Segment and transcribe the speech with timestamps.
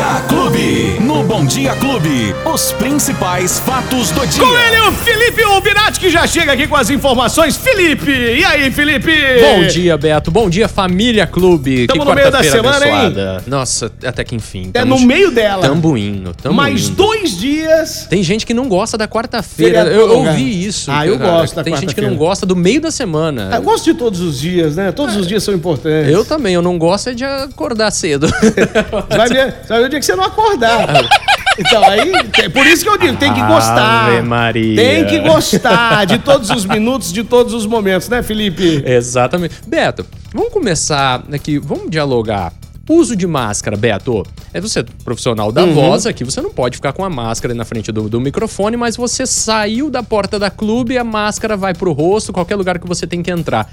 [0.00, 0.99] Clube.
[1.20, 4.42] No Bom Dia Clube, os principais fatos do dia.
[4.42, 7.58] Com ele, o Felipe Albinati, que já chega aqui com as informações.
[7.58, 9.12] Felipe, e aí, Felipe?
[9.38, 10.30] Bom dia, Beto.
[10.30, 11.86] Bom dia, família Clube.
[11.86, 12.94] Tamo que no meio da semana, hein?
[12.94, 13.44] abençoada.
[13.46, 14.70] Nossa, até que enfim.
[14.72, 15.60] É no meio dela.
[15.68, 16.96] Tamo indo, tamo Mais indo.
[16.96, 18.06] dois dias.
[18.08, 19.80] Tem gente que não gosta da quarta-feira.
[19.80, 20.90] Eu ouvi isso.
[20.90, 23.50] Ah, eu gosto da Tem gente que não gosta do meio da semana.
[23.52, 24.90] Ah, Eu gosto de todos os dias, né?
[24.90, 26.10] Todos os dias são importantes.
[26.10, 28.26] Eu também, eu não gosto é de acordar cedo.
[28.26, 28.54] Você
[29.14, 31.09] vai ver, vai ver o dia que você não acordar.
[31.60, 32.10] Então, aí,
[32.50, 34.08] por isso que eu digo, tem que gostar.
[34.08, 34.76] Ave Maria.
[34.76, 38.82] Tem que gostar de todos os minutos, de todos os momentos, né, Felipe?
[38.84, 39.56] Exatamente.
[39.66, 42.52] Beto, vamos começar aqui, vamos dialogar.
[42.88, 44.24] Uso de máscara, Beto.
[44.52, 47.92] É você profissional da voz aqui, você não pode ficar com a máscara na frente
[47.92, 52.32] do, do microfone, mas você saiu da porta da clube, a máscara vai pro rosto,
[52.32, 53.70] qualquer lugar que você tem que entrar.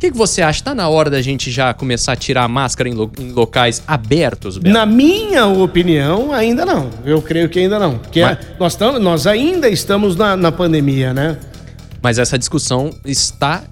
[0.00, 0.64] O que, que você acha?
[0.64, 3.82] Tá na hora da gente já começar a tirar a máscara em, lo- em locais
[3.86, 4.72] abertos, Beto?
[4.72, 6.88] Na minha opinião, ainda não.
[7.04, 7.98] Eu creio que ainda não.
[7.98, 11.36] Porque Mas- nós, tamo, nós ainda estamos na, na pandemia, né?
[12.00, 13.62] Mas essa discussão está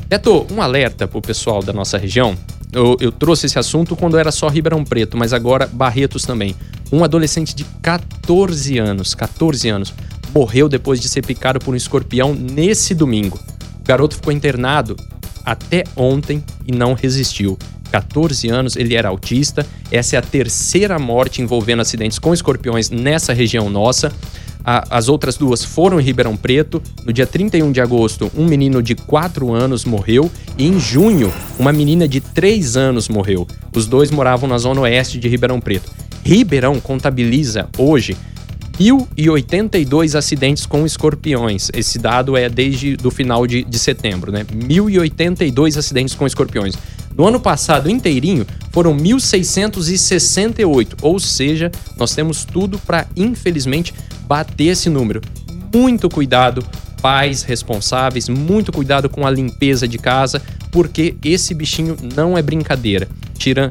[0.08, 2.34] Beto, um alerta pro pessoal da nossa região.
[2.72, 6.56] Eu, eu trouxe esse assunto quando era só Ribeirão Preto, mas agora Barretos também.
[6.90, 9.92] Um adolescente de 14 anos, 14 anos,
[10.34, 13.38] morreu depois de ser picado por um escorpião nesse domingo.
[13.80, 14.96] O garoto ficou internado
[15.44, 17.58] até ontem e não resistiu.
[17.90, 19.66] 14 anos, ele era autista.
[19.90, 24.12] Essa é a terceira morte envolvendo acidentes com escorpiões nessa região nossa.
[24.64, 26.82] As outras duas foram em Ribeirão Preto.
[27.04, 30.28] No dia 31 de agosto, um menino de 4 anos morreu.
[30.58, 33.46] E em junho, uma menina de 3 anos morreu.
[33.72, 35.92] Os dois moravam na zona oeste de Ribeirão Preto.
[36.24, 38.16] Ribeirão contabiliza hoje
[38.78, 41.70] 1.082 acidentes com escorpiões.
[41.74, 44.44] Esse dado é desde o final de, de setembro, né?
[44.44, 46.76] 1.082 acidentes com escorpiões.
[47.16, 53.94] No ano passado inteirinho foram 1.668, ou seja, nós temos tudo para, infelizmente,
[54.26, 55.22] bater esse número.
[55.74, 56.62] Muito cuidado,
[57.00, 63.08] pais responsáveis, muito cuidado com a limpeza de casa, porque esse bichinho não é brincadeira.
[63.38, 63.70] Tira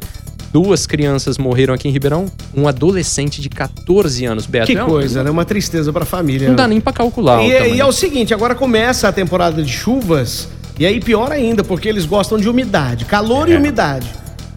[0.56, 4.68] duas crianças morreram aqui em Ribeirão, um adolescente de 14 anos, Beto.
[4.68, 5.30] Que é coisa, né?
[5.30, 6.48] Uma tristeza pra família.
[6.48, 7.44] Não dá nem pra calcular.
[7.44, 10.48] E, o é, e é o seguinte, agora começa a temporada de chuvas,
[10.80, 13.52] e aí pior ainda, porque eles gostam de umidade, calor é.
[13.52, 14.08] e umidade.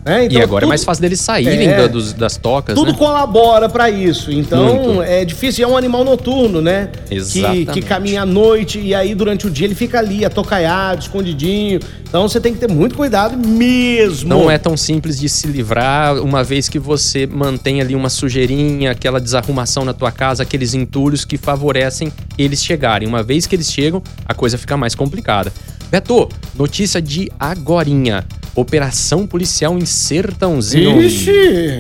[0.09, 0.25] Né?
[0.25, 0.69] Então, e agora tudo...
[0.69, 2.75] é mais fácil deles saírem é, dos, das tocas.
[2.75, 2.99] Tudo né?
[2.99, 4.33] colabora para isso.
[4.33, 5.03] Então Muito.
[5.03, 5.65] é difícil.
[5.65, 6.89] É um animal noturno, né?
[7.11, 7.67] Exatamente.
[7.67, 11.79] Que, que caminha à noite e aí durante o dia ele fica ali, atocaiado, escondidinho.
[12.09, 14.31] Então você tem que ter muito cuidado mesmo.
[14.31, 18.93] Não é tão simples de se livrar, uma vez que você mantém ali uma sujeirinha,
[18.93, 23.07] aquela desarrumação na tua casa, aqueles entulhos que favorecem eles chegarem.
[23.07, 25.53] Uma vez que eles chegam, a coisa fica mais complicada.
[25.91, 28.25] Beto, notícia de agorinha.
[28.59, 31.01] Operação policial em Sertãozinho.
[31.01, 31.79] Ixi!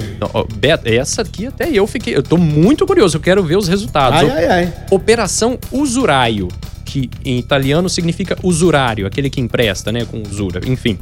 [0.54, 2.14] Beto, essa aqui até eu fiquei.
[2.14, 4.20] Eu tô muito curioso, eu quero ver os resultados.
[4.20, 4.74] Ai, ai, ai.
[4.88, 6.46] Operação Usuraio,
[6.84, 10.04] que em italiano significa usurário, aquele que empresta, né?
[10.04, 10.96] Com usura, enfim.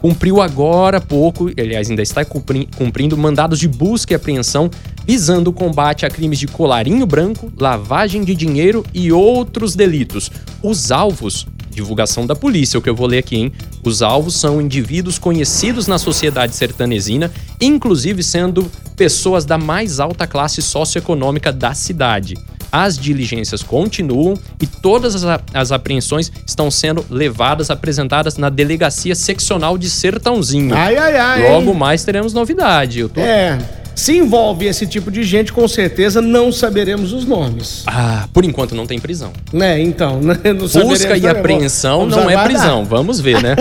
[0.00, 4.70] Cumpriu agora há pouco, aliás, ainda está cumprindo mandados de busca e apreensão
[5.04, 10.30] visando o combate a crimes de colarinho branco, lavagem de dinheiro e outros delitos.
[10.62, 11.46] Os alvos
[11.76, 13.52] divulgação da polícia, o que eu vou ler aqui, hein?
[13.84, 17.30] Os alvos são indivíduos conhecidos na sociedade sertanesina,
[17.60, 22.34] inclusive sendo pessoas da mais alta classe socioeconômica da cidade.
[22.72, 29.78] As diligências continuam e todas as, as apreensões estão sendo levadas, apresentadas na delegacia seccional
[29.78, 30.74] de Sertãozinho.
[30.74, 31.52] Ai, ai, ai.
[31.52, 33.00] Logo mais teremos novidade.
[33.00, 33.20] Eu tô...
[33.20, 33.58] É.
[33.96, 37.82] Se envolve esse tipo de gente, com certeza não saberemos os nomes.
[37.86, 39.32] Ah, por enquanto não tem prisão.
[39.52, 40.20] Né, então.
[40.26, 42.84] Né, Busca e apreensão Vamos não é prisão.
[42.84, 43.54] Vamos ver, né?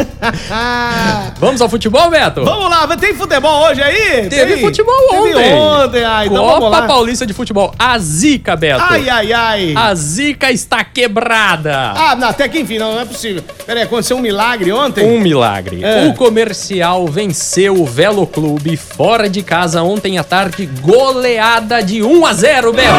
[1.40, 2.44] Vamos ao futebol, Beto?
[2.44, 4.28] Vamos lá, tem futebol hoje aí?
[4.28, 4.62] Teve tem?
[4.62, 5.34] futebol ontem.
[5.34, 6.88] Teve ontem, ai, então Copa.
[6.88, 7.74] Paulista de Futebol.
[7.78, 8.82] A zica, Beto.
[8.82, 9.74] Ai, ai, ai.
[9.76, 11.92] A zica está quebrada.
[11.96, 13.44] Ah, não, até que enfim, não, não é possível.
[13.66, 15.06] Peraí, aconteceu um milagre ontem?
[15.06, 15.84] Um milagre.
[15.84, 16.08] É.
[16.08, 22.26] O comercial venceu o Velo Clube fora de casa ontem à tarde, goleada de 1
[22.26, 22.90] a 0, Beto!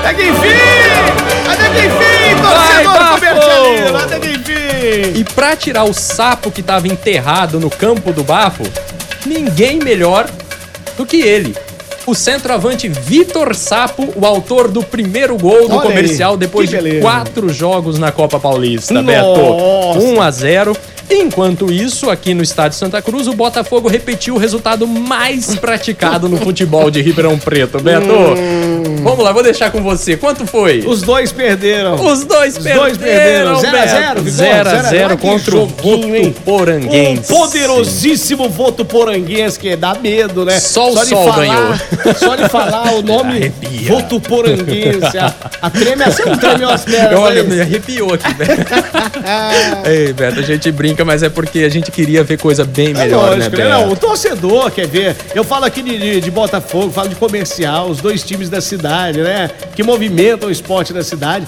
[0.00, 0.48] Até que enfim!
[1.50, 3.96] Até que enfim, torcedor comercialino!
[3.98, 4.52] Até que enfim!
[5.20, 8.62] E pra tirar o sapo que tava enterrado no campo do bafo,
[9.24, 10.26] ninguém melhor
[10.96, 11.54] do que ele.
[12.06, 17.00] O centroavante Vitor Sapo, o autor do primeiro gol do Olha comercial aí, depois de
[17.00, 19.06] quatro jogos na Copa Paulista, Nossa.
[19.06, 19.40] Beto.
[20.14, 20.76] 1 a 0
[21.10, 26.36] Enquanto isso, aqui no estádio Santa Cruz, o Botafogo repetiu o resultado mais praticado no
[26.36, 27.80] futebol de Ribeirão Preto.
[27.80, 28.75] Beto, hum.
[29.06, 30.16] Vamos lá, vou deixar com você.
[30.16, 30.84] Quanto foi?
[30.86, 31.94] Os dois perderam.
[31.94, 32.82] Os dois Os perderam.
[32.82, 33.54] Dois perderam.
[33.56, 34.24] 0x0.
[34.24, 37.32] 0x0 contra o Votuporanguense.
[37.32, 40.58] Um poderosíssimo Votuporanguense, que dá medo, né?
[40.60, 41.76] Só o só sol falar, ganhou.
[42.16, 43.52] Só de falar o nome
[43.86, 45.18] Votuporanguense.
[45.18, 47.18] A, a treme não tremeu as pernas.
[47.18, 48.66] Olha, me arrepiou aqui, Beto.
[49.88, 52.94] Ei, Beto, a gente brinca mas é porque a gente queria ver coisa bem é
[52.94, 55.16] melhor, é lógico, né, Não, o torcedor quer ver.
[55.34, 58.86] Eu falo aqui de, de, de, Botafogo, falo de comercial, os dois times da cidade,
[59.22, 59.50] né?
[59.74, 61.46] Que movimentam o esporte da cidade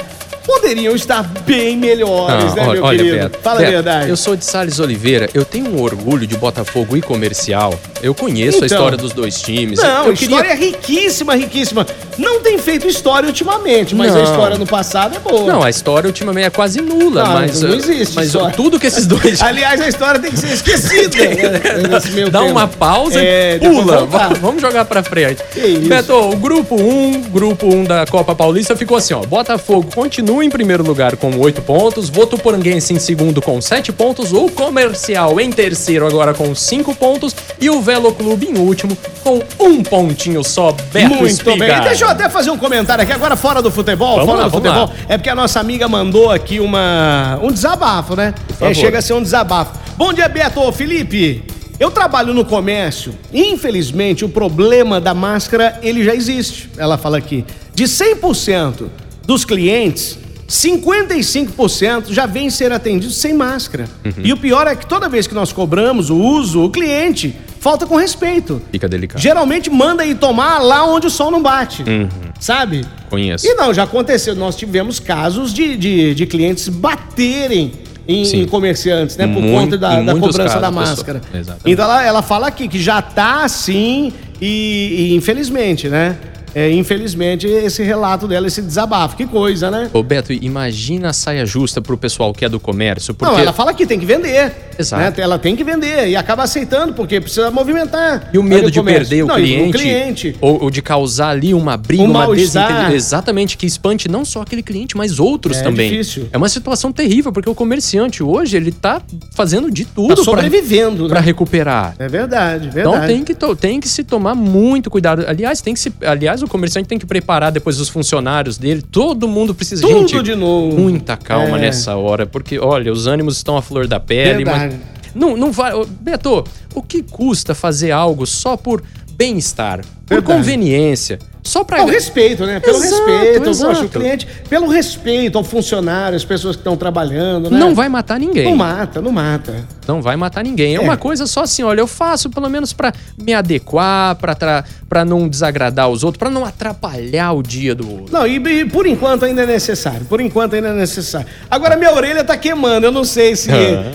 [0.68, 3.16] poderiam estar bem melhores, Não, né, meu olha, querido?
[3.16, 4.10] Beto, Fala Beto, a verdade.
[4.10, 7.78] Eu sou de Sales Oliveira, eu tenho um orgulho de Botafogo e comercial.
[8.02, 9.80] Eu conheço então, a história dos dois times.
[9.80, 10.66] Não, eu a história queria...
[10.66, 11.86] é riquíssima, riquíssima.
[12.18, 14.20] Não tem feito história ultimamente, mas não.
[14.20, 15.50] a história no passado é boa.
[15.50, 17.62] Não, a história ultimamente é quase nula, não, mas.
[17.62, 18.14] Não existe.
[18.14, 18.54] Mas história.
[18.54, 19.40] tudo que esses dois.
[19.42, 21.16] Aliás, a história tem que ser esquecida.
[21.18, 22.52] né, Dá tempo.
[22.52, 24.06] uma pausa é, e pula.
[24.40, 25.42] Vamos jogar pra frente.
[25.52, 25.88] Que isso?
[25.88, 29.20] Beto, o grupo 1, um, grupo 1 um da Copa Paulista ficou assim, ó.
[29.20, 34.48] Botafogo continua em primeiro lugar com 8 pontos, Votuporanguense em segundo com 7 pontos, o
[34.48, 39.84] Comercial em terceiro agora com 5 pontos e o Velo Clube em último com um
[39.84, 41.64] pontinho só, Beto Muito Espiga.
[41.64, 41.80] bem.
[41.82, 44.50] Deixa eu até fazer um comentário aqui agora fora do futebol, vamos fora lá, do
[44.50, 44.86] futebol.
[44.86, 44.92] Lá.
[45.08, 48.34] É porque a nossa amiga mandou aqui uma um desabafo, né?
[48.60, 49.78] É, chega a ser um desabafo.
[49.96, 50.72] Bom dia, Beto.
[50.72, 51.44] Felipe,
[51.78, 56.68] Eu trabalho no comércio, infelizmente o problema da máscara ele já existe.
[56.76, 58.88] Ela fala aqui, de 100%
[59.24, 63.86] dos clientes, 55% já vêm ser atendidos sem máscara.
[64.04, 64.24] Uhum.
[64.24, 67.86] E o pior é que toda vez que nós cobramos o uso, o cliente falta
[67.86, 68.62] com respeito.
[68.72, 69.20] Fica delicado.
[69.20, 71.82] Geralmente manda ir tomar lá onde o sol não bate.
[71.82, 72.08] Uhum.
[72.40, 72.84] Sabe?
[73.10, 73.46] Conheço.
[73.46, 74.34] E não, já aconteceu.
[74.34, 77.72] Nós tivemos casos de, de, de clientes baterem
[78.06, 79.26] em, em, comerciantes, né?
[79.26, 81.20] Por Muito, conta da, da cobrança casos, da máscara.
[81.66, 86.16] Então ela, ela fala aqui que já tá assim e, e infelizmente, né?
[86.58, 89.16] É, infelizmente, esse relato dela, esse desabafo.
[89.16, 89.88] Que coisa, né?
[89.92, 93.14] Ô, Beto, imagina a saia justa pro pessoal que é do comércio.
[93.14, 93.32] Porque...
[93.32, 94.52] Não, ela fala que tem que vender.
[94.76, 95.18] Exato.
[95.18, 95.24] Né?
[95.24, 98.30] Ela tem que vender e acaba aceitando, porque precisa movimentar.
[98.32, 100.36] E o medo de perder o, não, cliente, o cliente.
[100.40, 102.94] Ou, ou, de causar ali uma briga, um uma desentendimento.
[102.94, 105.86] Exatamente, que espante não só aquele cliente, mas outros é, também.
[105.86, 106.28] É difícil.
[106.32, 109.00] É uma situação terrível, porque o comerciante hoje, ele tá
[109.34, 110.16] fazendo de tudo.
[110.16, 110.96] Tá sobrevivendo.
[110.96, 111.10] Pra, né?
[111.10, 111.94] pra recuperar.
[112.00, 112.80] É verdade, verdade.
[112.80, 115.24] Então tem que, tem que se tomar muito cuidado.
[115.26, 115.92] Aliás, tem que se.
[116.02, 118.82] Aliás, o comerciante tem que preparar depois os funcionários dele.
[118.82, 119.82] Todo mundo precisa.
[119.82, 120.78] Tudo Gente, de novo.
[120.78, 121.62] Muita calma é.
[121.62, 124.44] nessa hora, porque, olha, os ânimos estão à flor da pele.
[124.44, 124.76] Verdade.
[124.76, 125.72] Mas não, não vai.
[126.00, 131.18] Beto, o que custa fazer algo só por bem-estar, por conveniência?
[131.42, 131.78] Só para.
[131.78, 132.60] Pelo respeito, né?
[132.60, 133.48] Pelo exato, respeito.
[133.48, 133.74] Exato.
[133.74, 137.58] Poxa, o cliente, pelo respeito ao funcionário, às pessoas que estão trabalhando, né?
[137.58, 138.44] Não vai matar ninguém.
[138.44, 139.64] Não mata, não mata.
[139.86, 140.74] Não vai matar ninguém.
[140.74, 140.80] É, é.
[140.80, 145.88] uma coisa só assim, olha, eu faço pelo menos para me adequar, para não desagradar
[145.88, 148.12] os outros, para não atrapalhar o dia do outro.
[148.12, 150.04] Não, e, e, por enquanto ainda é necessário.
[150.04, 151.26] Por enquanto ainda é necessário.
[151.50, 152.86] Agora minha orelha tá queimando.
[152.86, 153.50] Eu não sei se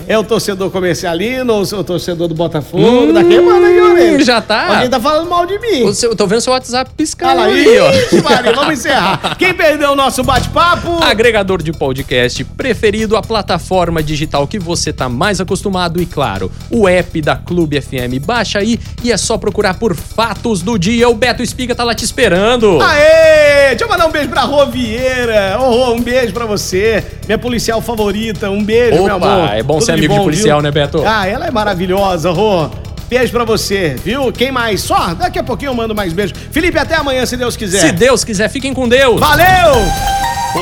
[0.08, 2.84] é o torcedor comercialino ou se é o torcedor do Botafogo.
[2.84, 4.24] Hum, tá queimando a orelha.
[4.24, 4.74] Já tá.
[4.74, 5.84] Alguém tá falando mal de mim.
[6.02, 7.36] eu tô vendo seu WhatsApp piscando.
[7.36, 8.22] Fala aí, ó.
[8.22, 9.36] Maria, vamos encerrar.
[9.38, 11.02] Quem perdeu o nosso bate-papo?
[11.02, 16.88] Agregador de podcast preferido, a plataforma digital que você tá mais acostumado e, claro, o
[16.88, 18.24] app da Clube FM.
[18.24, 21.08] Baixa aí e é só procurar por Fatos do Dia.
[21.08, 22.80] O Beto Espiga tá lá te esperando.
[22.80, 23.70] Aê!
[23.70, 25.56] Deixa eu mandar um beijo pra Rô Vieira.
[25.60, 27.04] Ô, Rô, um beijo pra você.
[27.26, 28.50] Minha policial favorita.
[28.50, 29.50] Um beijo, Opa, meu amor.
[29.54, 30.62] é bom Tudo ser amigo de, bom, de policial, viu?
[30.62, 31.02] né, Beto?
[31.06, 32.70] Ah, ela é maravilhosa, Rô.
[33.08, 34.32] Beijo pra você, viu?
[34.32, 34.80] Quem mais?
[34.82, 36.34] Só, daqui a pouquinho eu mando mais beijo.
[36.50, 37.80] Felipe, até amanhã, se Deus quiser.
[37.80, 39.20] Se Deus quiser, fiquem com Deus.
[39.20, 39.44] Valeu!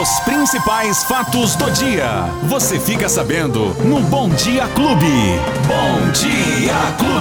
[0.01, 2.25] Os principais fatos do dia.
[2.45, 5.39] Você fica sabendo no Bom Dia Clube.
[5.67, 7.13] Bom Dia Clube.